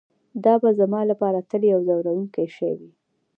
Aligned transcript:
دا 0.43 0.53
به 0.61 0.69
زما 0.79 0.99
لپاره 1.11 1.39
تل 1.49 1.61
یو 1.73 1.79
ځورونکی 1.87 2.45
شی 2.55 2.71
وي 2.79 2.91